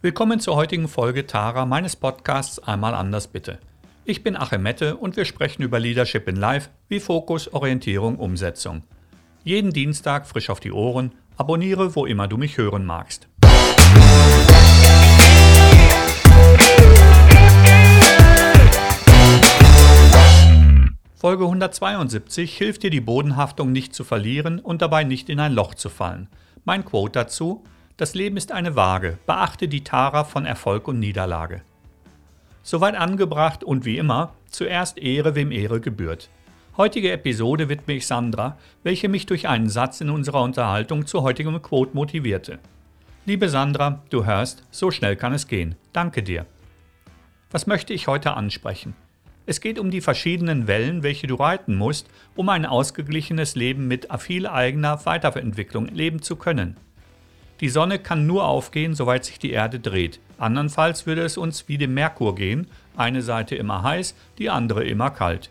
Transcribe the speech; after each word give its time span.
Willkommen 0.00 0.38
zur 0.38 0.54
heutigen 0.54 0.86
Folge 0.86 1.26
Tara 1.26 1.66
meines 1.66 1.96
Podcasts 1.96 2.60
Einmal 2.60 2.94
anders 2.94 3.26
bitte. 3.26 3.58
Ich 4.04 4.22
bin 4.22 4.36
Achim 4.36 4.62
Mette 4.62 4.96
und 4.96 5.16
wir 5.16 5.24
sprechen 5.24 5.64
über 5.64 5.80
Leadership 5.80 6.28
in 6.28 6.36
Life 6.36 6.70
wie 6.86 7.00
Fokus, 7.00 7.52
Orientierung, 7.52 8.14
Umsetzung. 8.14 8.84
Jeden 9.42 9.72
Dienstag 9.72 10.28
frisch 10.28 10.50
auf 10.50 10.60
die 10.60 10.70
Ohren, 10.70 11.16
abonniere, 11.36 11.96
wo 11.96 12.06
immer 12.06 12.28
du 12.28 12.36
mich 12.36 12.58
hören 12.58 12.86
magst. 12.86 13.26
Folge 21.16 21.42
172 21.42 22.56
hilft 22.56 22.84
dir 22.84 22.90
die 22.90 23.00
Bodenhaftung 23.00 23.72
nicht 23.72 23.96
zu 23.96 24.04
verlieren 24.04 24.60
und 24.60 24.80
dabei 24.80 25.02
nicht 25.02 25.28
in 25.28 25.40
ein 25.40 25.54
Loch 25.54 25.74
zu 25.74 25.88
fallen. 25.88 26.28
Mein 26.64 26.84
Quote 26.84 27.18
dazu, 27.18 27.64
das 27.98 28.14
Leben 28.14 28.36
ist 28.36 28.52
eine 28.52 28.76
Waage. 28.76 29.18
Beachte 29.26 29.66
die 29.66 29.82
Tara 29.82 30.22
von 30.22 30.46
Erfolg 30.46 30.86
und 30.86 31.00
Niederlage. 31.00 31.62
Soweit 32.62 32.94
angebracht 32.94 33.64
und 33.64 33.84
wie 33.84 33.98
immer, 33.98 34.34
zuerst 34.48 34.98
Ehre, 34.98 35.34
wem 35.34 35.50
Ehre 35.50 35.80
gebührt. 35.80 36.30
Heutige 36.76 37.10
Episode 37.10 37.68
widme 37.68 37.94
ich 37.94 38.06
Sandra, 38.06 38.56
welche 38.84 39.08
mich 39.08 39.26
durch 39.26 39.48
einen 39.48 39.68
Satz 39.68 40.00
in 40.00 40.10
unserer 40.10 40.42
Unterhaltung 40.42 41.06
zu 41.06 41.22
heutigem 41.22 41.60
Quote 41.60 41.96
motivierte. 41.96 42.60
Liebe 43.26 43.48
Sandra, 43.48 44.04
du 44.10 44.24
hörst, 44.24 44.62
so 44.70 44.92
schnell 44.92 45.16
kann 45.16 45.32
es 45.32 45.48
gehen. 45.48 45.74
Danke 45.92 46.22
dir. 46.22 46.46
Was 47.50 47.66
möchte 47.66 47.94
ich 47.94 48.06
heute 48.06 48.34
ansprechen? 48.34 48.94
Es 49.44 49.60
geht 49.60 49.80
um 49.80 49.90
die 49.90 50.02
verschiedenen 50.02 50.68
Wellen, 50.68 51.02
welche 51.02 51.26
du 51.26 51.34
reiten 51.34 51.74
musst, 51.74 52.08
um 52.36 52.48
ein 52.48 52.64
ausgeglichenes 52.64 53.56
Leben 53.56 53.88
mit 53.88 54.06
viel 54.18 54.46
eigener 54.46 55.04
Weiterentwicklung 55.04 55.86
leben 55.86 56.22
zu 56.22 56.36
können. 56.36 56.76
Die 57.60 57.68
Sonne 57.68 57.98
kann 57.98 58.26
nur 58.26 58.46
aufgehen, 58.46 58.94
soweit 58.94 59.24
sich 59.24 59.38
die 59.38 59.50
Erde 59.50 59.80
dreht. 59.80 60.20
Andernfalls 60.38 61.06
würde 61.06 61.22
es 61.22 61.36
uns 61.36 61.68
wie 61.68 61.78
dem 61.78 61.94
Merkur 61.94 62.34
gehen, 62.34 62.68
eine 62.96 63.22
Seite 63.22 63.56
immer 63.56 63.82
heiß, 63.82 64.14
die 64.38 64.50
andere 64.50 64.84
immer 64.84 65.10
kalt. 65.10 65.50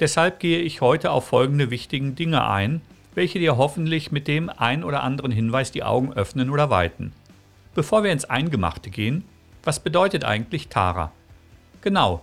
Deshalb 0.00 0.40
gehe 0.40 0.60
ich 0.60 0.80
heute 0.80 1.10
auf 1.10 1.28
folgende 1.28 1.70
wichtigen 1.70 2.14
Dinge 2.14 2.46
ein, 2.48 2.80
welche 3.14 3.38
dir 3.38 3.56
hoffentlich 3.56 4.12
mit 4.12 4.28
dem 4.28 4.50
ein 4.50 4.84
oder 4.84 5.02
anderen 5.02 5.32
Hinweis 5.32 5.72
die 5.72 5.82
Augen 5.82 6.12
öffnen 6.12 6.50
oder 6.50 6.70
weiten. 6.70 7.12
Bevor 7.74 8.04
wir 8.04 8.12
ins 8.12 8.24
Eingemachte 8.26 8.90
gehen, 8.90 9.24
was 9.62 9.80
bedeutet 9.80 10.24
eigentlich 10.24 10.68
Tara? 10.68 11.12
Genau, 11.82 12.22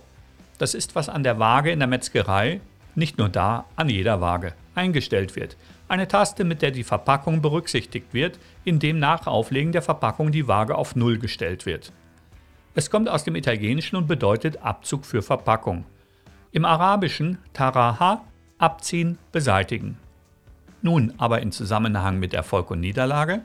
das 0.58 0.74
ist, 0.74 0.94
was 0.94 1.08
an 1.08 1.24
der 1.24 1.38
Waage 1.38 1.70
in 1.70 1.80
der 1.80 1.88
Metzgerei, 1.88 2.60
nicht 2.94 3.18
nur 3.18 3.28
da, 3.28 3.64
an 3.76 3.88
jeder 3.88 4.20
Waage, 4.20 4.54
eingestellt 4.74 5.36
wird. 5.36 5.56
Eine 5.86 6.08
Taste, 6.08 6.44
mit 6.44 6.62
der 6.62 6.70
die 6.70 6.84
Verpackung 6.84 7.42
berücksichtigt 7.42 8.14
wird, 8.14 8.38
indem 8.64 8.98
nach 8.98 9.26
Auflegen 9.26 9.72
der 9.72 9.82
Verpackung 9.82 10.32
die 10.32 10.48
Waage 10.48 10.76
auf 10.76 10.96
Null 10.96 11.18
gestellt 11.18 11.66
wird. 11.66 11.92
Es 12.74 12.90
kommt 12.90 13.08
aus 13.08 13.24
dem 13.24 13.36
Italienischen 13.36 13.96
und 13.96 14.06
bedeutet 14.06 14.62
Abzug 14.62 15.04
für 15.04 15.22
Verpackung. 15.22 15.84
Im 16.52 16.64
Arabischen 16.64 17.38
Taraha, 17.52 18.24
abziehen, 18.58 19.18
beseitigen. 19.30 19.98
Nun 20.80 21.12
aber 21.18 21.40
in 21.42 21.52
Zusammenhang 21.52 22.18
mit 22.18 22.34
Erfolg 22.34 22.70
und 22.70 22.80
Niederlage? 22.80 23.42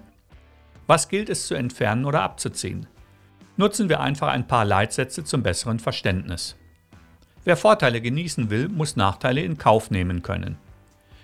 Was 0.87 1.09
gilt 1.09 1.29
es 1.29 1.45
zu 1.45 1.55
entfernen 1.55 2.05
oder 2.05 2.23
abzuziehen? 2.23 2.87
Nutzen 3.57 3.89
wir 3.89 3.99
einfach 3.99 4.29
ein 4.29 4.47
paar 4.47 4.65
Leitsätze 4.65 5.23
zum 5.23 5.43
besseren 5.43 5.79
Verständnis. 5.79 6.55
Wer 7.43 7.57
Vorteile 7.57 8.01
genießen 8.01 8.49
will, 8.49 8.69
muss 8.69 8.95
Nachteile 8.95 9.41
in 9.41 9.57
Kauf 9.57 9.91
nehmen 9.91 10.23
können. 10.23 10.57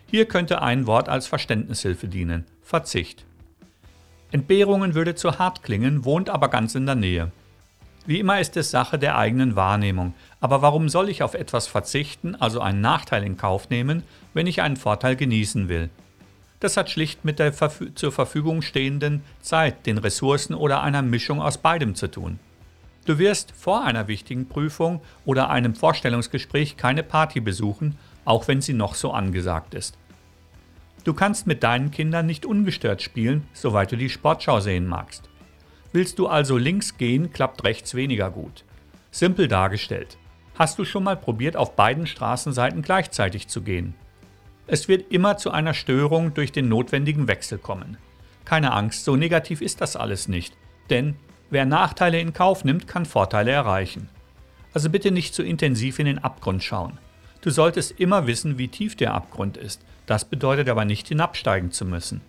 Hier 0.07 0.25
könnte 0.25 0.61
ein 0.61 0.87
Wort 0.87 1.09
als 1.09 1.27
Verständnishilfe 1.27 2.07
dienen: 2.07 2.45
Verzicht. 2.61 3.25
Entbehrungen 4.31 4.95
würde 4.95 5.15
zu 5.15 5.39
hart 5.39 5.63
klingen, 5.63 6.05
wohnt 6.05 6.29
aber 6.29 6.49
ganz 6.49 6.75
in 6.75 6.85
der 6.85 6.95
Nähe. 6.95 7.31
Wie 8.07 8.19
immer 8.19 8.39
ist 8.39 8.55
es 8.55 8.69
Sache 8.69 8.99
der 8.99 9.17
eigenen 9.17 9.55
Wahrnehmung. 9.55 10.13
Aber 10.39 10.61
warum 10.61 10.89
soll 10.89 11.09
ich 11.09 11.23
auf 11.23 11.33
etwas 11.33 11.65
verzichten, 11.67 12.35
also 12.35 12.61
einen 12.61 12.81
Nachteil 12.81 13.23
in 13.23 13.37
Kauf 13.37 13.69
nehmen, 13.69 14.03
wenn 14.33 14.45
ich 14.45 14.61
einen 14.61 14.77
Vorteil 14.77 15.15
genießen 15.15 15.69
will? 15.69 15.89
Das 16.59 16.77
hat 16.77 16.89
schlicht 16.89 17.25
mit 17.25 17.39
der 17.39 17.51
Verfü 17.51 17.93
zur 17.95 18.11
Verfügung 18.11 18.61
stehenden 18.61 19.23
Zeit, 19.41 19.85
den 19.85 19.97
Ressourcen 19.97 20.53
oder 20.53 20.83
einer 20.83 21.01
Mischung 21.01 21.41
aus 21.41 21.57
beidem 21.57 21.95
zu 21.95 22.09
tun. 22.09 22.39
Du 23.05 23.17
wirst 23.17 23.53
vor 23.55 23.83
einer 23.83 24.07
wichtigen 24.07 24.47
Prüfung 24.47 25.01
oder 25.25 25.49
einem 25.49 25.75
Vorstellungsgespräch 25.75 26.77
keine 26.77 27.03
Party 27.03 27.39
besuchen, 27.39 27.97
auch 28.25 28.47
wenn 28.47 28.61
sie 28.61 28.73
noch 28.73 28.95
so 28.95 29.11
angesagt 29.11 29.73
ist. 29.73 29.97
Du 31.03 31.13
kannst 31.13 31.45
mit 31.45 31.63
deinen 31.63 31.91
Kindern 31.91 32.25
nicht 32.25 32.45
ungestört 32.45 33.01
spielen, 33.01 33.47
soweit 33.53 33.91
du 33.91 33.95
die 33.95 34.09
Sportschau 34.09 34.59
sehen 34.59 34.87
magst. 34.87 35.29
Willst 35.93 36.19
du 36.19 36.27
also 36.27 36.57
links 36.57 36.97
gehen, 36.97 37.31
klappt 37.31 37.63
rechts 37.63 37.93
weniger 37.93 38.31
gut. 38.31 38.65
Simpel 39.11 39.47
dargestellt. 39.47 40.17
Hast 40.55 40.79
du 40.79 40.83
schon 40.83 41.03
mal 41.03 41.15
probiert, 41.15 41.55
auf 41.55 41.75
beiden 41.75 42.07
Straßenseiten 42.07 42.81
gleichzeitig 42.81 43.47
zu 43.47 43.61
gehen? 43.61 43.93
Es 44.67 44.87
wird 44.87 45.11
immer 45.11 45.37
zu 45.37 45.51
einer 45.51 45.73
Störung 45.73 46.33
durch 46.33 46.51
den 46.51 46.67
notwendigen 46.69 47.27
Wechsel 47.27 47.59
kommen. 47.59 47.97
Keine 48.45 48.73
Angst, 48.73 49.05
so 49.05 49.15
negativ 49.15 49.61
ist 49.61 49.79
das 49.81 49.95
alles 49.95 50.27
nicht, 50.27 50.57
denn 50.89 51.15
wer 51.49 51.65
Nachteile 51.65 52.19
in 52.19 52.33
Kauf 52.33 52.63
nimmt, 52.63 52.87
kann 52.87 53.05
Vorteile 53.05 53.51
erreichen. 53.51 54.09
Also 54.73 54.89
bitte 54.89 55.11
nicht 55.11 55.33
zu 55.33 55.43
intensiv 55.43 55.99
in 55.99 56.05
den 56.07 56.19
Abgrund 56.19 56.63
schauen. 56.63 56.97
Du 57.45 57.51
solltest 57.51 57.99
immer 57.99 58.25
wissen, 58.25 58.57
wie 58.57 58.69
tief 58.69 58.95
der 58.95 59.13
Abgrund 59.13 59.55
ist. 59.55 59.79
Das 60.07 60.25
bedeutet 60.25 60.67
aber 60.67 60.83
nicht 60.83 61.09
hinabsteigen 61.09 61.71
zu 61.71 61.85
müssen. 61.85 62.21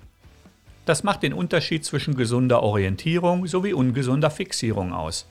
Das 0.84 1.04
macht 1.04 1.22
den 1.22 1.32
Unterschied 1.32 1.86
zwischen 1.86 2.16
gesunder 2.16 2.62
Orientierung 2.62 3.46
sowie 3.46 3.72
ungesunder 3.72 4.28
Fixierung 4.30 4.92
aus. 4.92 5.26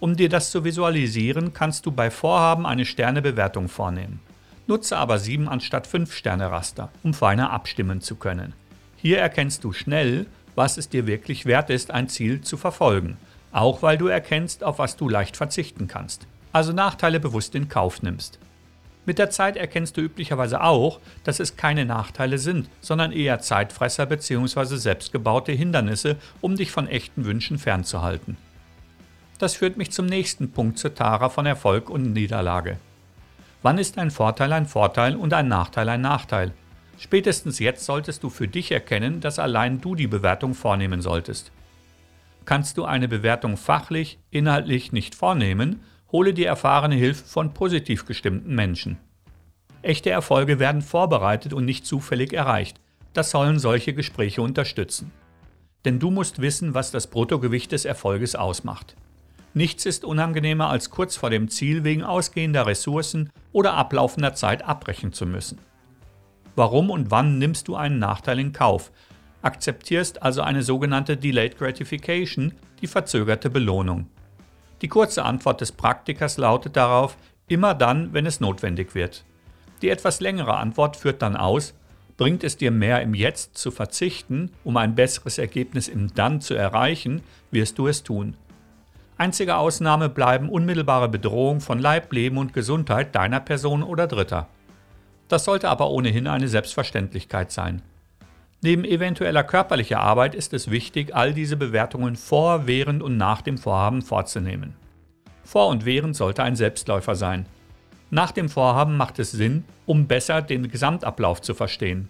Um 0.00 0.16
dir 0.16 0.30
das 0.30 0.50
zu 0.50 0.64
visualisieren, 0.64 1.52
kannst 1.52 1.84
du 1.84 1.92
bei 1.92 2.10
Vorhaben 2.10 2.64
eine 2.64 2.86
Sternebewertung 2.86 3.68
vornehmen. 3.68 4.20
Nutze 4.66 4.96
aber 4.96 5.18
7 5.18 5.46
anstatt 5.46 5.86
5 5.86 6.14
Sterne 6.14 6.50
Raster, 6.50 6.88
um 7.02 7.12
feiner 7.12 7.50
abstimmen 7.50 8.00
zu 8.00 8.16
können. 8.16 8.54
Hier 8.96 9.18
erkennst 9.18 9.62
du 9.62 9.74
schnell, 9.74 10.24
was 10.54 10.78
es 10.78 10.88
dir 10.88 11.06
wirklich 11.06 11.44
wert 11.44 11.68
ist, 11.68 11.90
ein 11.90 12.08
Ziel 12.08 12.40
zu 12.40 12.56
verfolgen, 12.56 13.18
auch 13.52 13.82
weil 13.82 13.98
du 13.98 14.06
erkennst, 14.06 14.64
auf 14.64 14.78
was 14.78 14.96
du 14.96 15.06
leicht 15.06 15.36
verzichten 15.36 15.86
kannst. 15.86 16.26
Also 16.50 16.72
Nachteile 16.72 17.20
bewusst 17.20 17.54
in 17.54 17.68
Kauf 17.68 18.00
nimmst. 18.00 18.38
Mit 19.08 19.18
der 19.18 19.30
Zeit 19.30 19.56
erkennst 19.56 19.96
du 19.96 20.02
üblicherweise 20.02 20.62
auch, 20.62 21.00
dass 21.24 21.40
es 21.40 21.56
keine 21.56 21.86
Nachteile 21.86 22.36
sind, 22.36 22.68
sondern 22.82 23.10
eher 23.10 23.40
Zeitfresser 23.40 24.04
bzw. 24.04 24.76
selbstgebaute 24.76 25.50
Hindernisse, 25.50 26.16
um 26.42 26.56
dich 26.56 26.70
von 26.70 26.86
echten 26.86 27.24
Wünschen 27.24 27.56
fernzuhalten. 27.56 28.36
Das 29.38 29.54
führt 29.54 29.78
mich 29.78 29.92
zum 29.92 30.04
nächsten 30.04 30.50
Punkt 30.50 30.78
zur 30.78 30.94
Tara 30.94 31.30
von 31.30 31.46
Erfolg 31.46 31.88
und 31.88 32.12
Niederlage. 32.12 32.76
Wann 33.62 33.78
ist 33.78 33.96
ein 33.96 34.10
Vorteil 34.10 34.52
ein 34.52 34.66
Vorteil 34.66 35.16
und 35.16 35.32
ein 35.32 35.48
Nachteil 35.48 35.88
ein 35.88 36.02
Nachteil? 36.02 36.52
Spätestens 36.98 37.60
jetzt 37.60 37.86
solltest 37.86 38.22
du 38.22 38.28
für 38.28 38.46
dich 38.46 38.72
erkennen, 38.72 39.22
dass 39.22 39.38
allein 39.38 39.80
du 39.80 39.94
die 39.94 40.06
Bewertung 40.06 40.52
vornehmen 40.52 41.00
solltest. 41.00 41.50
Kannst 42.44 42.76
du 42.76 42.84
eine 42.84 43.08
Bewertung 43.08 43.56
fachlich, 43.56 44.18
inhaltlich 44.30 44.92
nicht 44.92 45.14
vornehmen, 45.14 45.80
hole 46.10 46.32
dir 46.34 46.46
erfahrene 46.46 46.94
Hilfe 46.94 47.24
von 47.24 47.54
positiv 47.54 48.06
gestimmten 48.06 48.54
Menschen. 48.54 48.98
Echte 49.82 50.10
Erfolge 50.10 50.58
werden 50.58 50.82
vorbereitet 50.82 51.52
und 51.52 51.64
nicht 51.64 51.86
zufällig 51.86 52.32
erreicht. 52.32 52.80
Das 53.12 53.30
sollen 53.30 53.58
solche 53.58 53.94
Gespräche 53.94 54.42
unterstützen. 54.42 55.12
Denn 55.84 55.98
du 55.98 56.10
musst 56.10 56.40
wissen, 56.40 56.74
was 56.74 56.90
das 56.90 57.06
Bruttogewicht 57.06 57.72
des 57.72 57.84
Erfolges 57.84 58.34
ausmacht. 58.34 58.96
Nichts 59.54 59.86
ist 59.86 60.04
unangenehmer, 60.04 60.68
als 60.68 60.90
kurz 60.90 61.16
vor 61.16 61.30
dem 61.30 61.48
Ziel 61.48 61.84
wegen 61.84 62.02
ausgehender 62.02 62.66
Ressourcen 62.66 63.30
oder 63.52 63.74
ablaufender 63.74 64.34
Zeit 64.34 64.62
abbrechen 64.64 65.12
zu 65.12 65.26
müssen. 65.26 65.58
Warum 66.54 66.90
und 66.90 67.10
wann 67.10 67.38
nimmst 67.38 67.68
du 67.68 67.76
einen 67.76 67.98
Nachteil 67.98 68.40
in 68.40 68.52
Kauf? 68.52 68.90
Akzeptierst 69.42 70.22
also 70.22 70.42
eine 70.42 70.62
sogenannte 70.62 71.16
Delayed 71.16 71.56
Gratification, 71.56 72.52
die 72.82 72.88
verzögerte 72.88 73.48
Belohnung. 73.48 74.08
Die 74.82 74.88
kurze 74.88 75.24
Antwort 75.24 75.60
des 75.60 75.72
Praktikers 75.72 76.36
lautet 76.36 76.76
darauf, 76.76 77.16
immer 77.48 77.74
dann, 77.74 78.12
wenn 78.12 78.26
es 78.26 78.40
notwendig 78.40 78.94
wird. 78.94 79.24
Die 79.82 79.88
etwas 79.88 80.20
längere 80.20 80.56
Antwort 80.56 80.96
führt 80.96 81.22
dann 81.22 81.36
aus, 81.36 81.74
bringt 82.16 82.44
es 82.44 82.56
dir 82.56 82.70
mehr 82.70 83.00
im 83.02 83.14
Jetzt 83.14 83.56
zu 83.56 83.70
verzichten, 83.70 84.50
um 84.64 84.76
ein 84.76 84.94
besseres 84.94 85.38
Ergebnis 85.38 85.88
im 85.88 86.12
Dann 86.14 86.40
zu 86.40 86.54
erreichen, 86.54 87.22
wirst 87.50 87.78
du 87.78 87.86
es 87.86 88.02
tun. 88.02 88.36
Einzige 89.16 89.56
Ausnahme 89.56 90.08
bleiben 90.08 90.48
unmittelbare 90.48 91.08
Bedrohung 91.08 91.60
von 91.60 91.78
Leib, 91.78 92.12
Leben 92.12 92.38
und 92.38 92.52
Gesundheit 92.52 93.14
deiner 93.14 93.40
Person 93.40 93.82
oder 93.82 94.06
Dritter. 94.06 94.48
Das 95.28 95.44
sollte 95.44 95.68
aber 95.68 95.90
ohnehin 95.90 96.26
eine 96.26 96.48
Selbstverständlichkeit 96.48 97.50
sein. 97.50 97.82
Neben 98.60 98.84
eventueller 98.84 99.44
körperlicher 99.44 100.00
Arbeit 100.00 100.34
ist 100.34 100.52
es 100.52 100.70
wichtig, 100.70 101.14
all 101.14 101.32
diese 101.32 101.56
Bewertungen 101.56 102.16
vor, 102.16 102.66
während 102.66 103.02
und 103.02 103.16
nach 103.16 103.40
dem 103.40 103.56
Vorhaben 103.56 104.02
vorzunehmen. 104.02 104.74
Vor 105.44 105.68
und 105.68 105.84
während 105.84 106.16
sollte 106.16 106.42
ein 106.42 106.56
Selbstläufer 106.56 107.14
sein. 107.14 107.46
Nach 108.10 108.32
dem 108.32 108.48
Vorhaben 108.48 108.96
macht 108.96 109.18
es 109.18 109.30
Sinn, 109.30 109.64
um 109.86 110.08
besser 110.08 110.42
den 110.42 110.70
Gesamtablauf 110.70 111.40
zu 111.40 111.54
verstehen. 111.54 112.08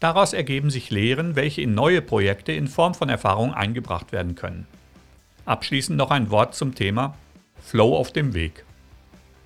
Daraus 0.00 0.32
ergeben 0.32 0.70
sich 0.70 0.90
Lehren, 0.90 1.36
welche 1.36 1.60
in 1.60 1.74
neue 1.74 2.00
Projekte 2.00 2.52
in 2.52 2.68
Form 2.68 2.94
von 2.94 3.08
Erfahrung 3.08 3.52
eingebracht 3.52 4.12
werden 4.12 4.36
können. 4.36 4.66
Abschließend 5.44 5.98
noch 5.98 6.10
ein 6.10 6.30
Wort 6.30 6.54
zum 6.54 6.74
Thema 6.74 7.16
Flow 7.60 7.96
auf 7.96 8.12
dem 8.12 8.32
Weg. 8.32 8.64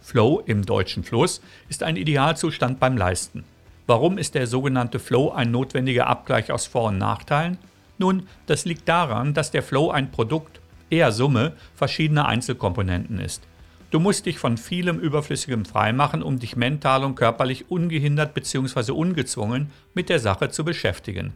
Flow 0.03 0.43
im 0.45 0.65
deutschen 0.65 1.05
Fluss 1.05 1.41
ist 1.69 1.83
ein 1.83 1.97
Idealzustand 1.97 2.79
beim 2.79 2.97
Leisten. 2.97 3.45
Warum 3.87 4.17
ist 4.17 4.35
der 4.35 4.47
sogenannte 4.47 4.99
Flow 4.99 5.31
ein 5.31 5.51
notwendiger 5.51 6.07
Abgleich 6.07 6.53
aus 6.53 6.67
Vor- 6.67 6.89
und 6.89 6.99
Nachteilen? 6.99 7.59
Nun, 7.99 8.29
das 8.47 8.65
liegt 8.65 8.89
daran, 8.89 9.35
dass 9.35 9.51
der 9.51 9.63
Flow 9.63 9.91
ein 9.91 10.11
Produkt, 10.11 10.61
eher 10.91 11.11
Summe, 11.11 11.55
verschiedener 11.75 12.27
Einzelkomponenten 12.27 13.19
ist. 13.19 13.43
Du 13.91 14.01
musst 14.01 14.25
dich 14.27 14.39
von 14.39 14.57
vielem 14.57 14.99
Überflüssigem 14.99 15.65
freimachen, 15.65 16.23
um 16.23 16.39
dich 16.39 16.57
mental 16.57 17.05
und 17.05 17.15
körperlich 17.15 17.71
ungehindert 17.71 18.35
bzw. 18.35 18.93
ungezwungen 18.93 19.71
mit 19.95 20.09
der 20.09 20.19
Sache 20.19 20.49
zu 20.49 20.65
beschäftigen. 20.65 21.35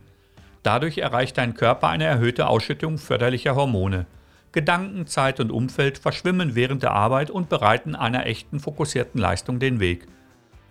Dadurch 0.63 0.99
erreicht 0.99 1.39
dein 1.39 1.55
Körper 1.55 1.89
eine 1.89 2.05
erhöhte 2.05 2.49
Ausschüttung 2.49 2.99
förderlicher 2.99 3.55
Hormone. 3.55 4.07
Gedanken, 4.53 5.07
Zeit 5.07 5.39
und 5.39 5.53
Umfeld 5.53 5.99
verschwimmen 5.99 6.55
während 6.55 6.83
der 6.83 6.93
Arbeit 6.93 7.31
und 7.31 7.49
bereiten 7.49 7.95
einer 7.95 8.25
echten 8.25 8.59
fokussierten 8.59 9.21
Leistung 9.21 9.59
den 9.59 9.81
Weg. 9.81 10.07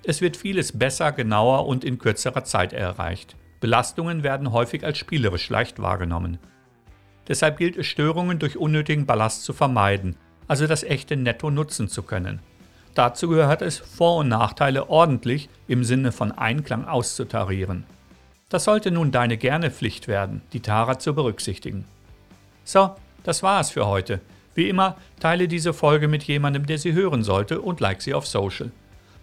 Es 0.07 0.21
wird 0.21 0.37
vieles 0.37 0.77
besser, 0.77 1.11
genauer 1.11 1.65
und 1.65 1.83
in 1.83 1.97
kürzerer 1.97 2.43
Zeit 2.43 2.73
erreicht. 2.73 3.35
Belastungen 3.59 4.21
werden 4.21 4.51
häufig 4.51 4.85
als 4.85 4.99
spielerisch 4.99 5.49
leicht 5.49 5.81
wahrgenommen. 5.81 6.37
Deshalb 7.27 7.57
gilt 7.57 7.75
es, 7.75 7.87
Störungen 7.87 8.37
durch 8.37 8.55
unnötigen 8.55 9.07
Ballast 9.07 9.43
zu 9.43 9.51
vermeiden, 9.51 10.15
also 10.47 10.67
das 10.67 10.83
echte 10.83 11.17
Netto 11.17 11.49
nutzen 11.49 11.87
zu 11.87 12.03
können. 12.03 12.39
Dazu 12.93 13.27
gehört 13.27 13.63
es, 13.63 13.79
Vor- 13.79 14.17
und 14.17 14.27
Nachteile 14.27 14.89
ordentlich 14.89 15.49
im 15.67 15.83
Sinne 15.83 16.11
von 16.11 16.31
Einklang 16.31 16.85
auszutarieren. 16.85 17.83
Das 18.49 18.65
sollte 18.65 18.91
nun 18.91 19.11
deine 19.11 19.37
gerne 19.37 19.71
Pflicht 19.71 20.07
werden, 20.07 20.43
die 20.53 20.59
Tara 20.59 20.99
zu 20.99 21.15
berücksichtigen. 21.15 21.85
So, 22.63 22.95
das 23.23 23.41
war 23.41 23.59
es 23.59 23.71
für 23.71 23.87
heute. 23.87 24.21
Wie 24.53 24.69
immer, 24.69 24.97
teile 25.19 25.47
diese 25.47 25.73
Folge 25.73 26.07
mit 26.07 26.23
jemandem, 26.23 26.67
der 26.67 26.77
sie 26.77 26.93
hören 26.93 27.23
sollte 27.23 27.59
und 27.59 27.79
like 27.79 28.03
sie 28.03 28.13
auf 28.13 28.27
Social. 28.27 28.69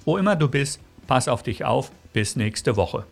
Wo 0.04 0.16
immer 0.16 0.37
du 0.37 0.49
bist, 0.49 0.81
pass 1.06 1.28
auf 1.28 1.43
dich 1.43 1.64
auf. 1.64 1.90
Bis 2.12 2.37
nächste 2.37 2.76
Woche. 2.76 3.04